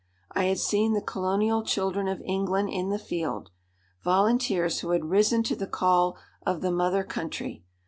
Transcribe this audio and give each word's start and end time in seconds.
I 0.31 0.45
had 0.45 0.57
seen 0.57 0.93
the 0.93 1.01
colonial 1.03 1.61
children 1.61 2.07
of 2.07 2.23
England 2.25 2.69
in 2.71 2.89
the 2.89 2.97
field, 2.97 3.51
volunteers 4.03 4.79
who 4.79 4.89
had 4.89 5.05
risen 5.11 5.43
to 5.43 5.55
the 5.55 5.67
call 5.67 6.17
of 6.43 6.61
the 6.61 6.71
mother 6.71 7.03
country. 7.03 7.63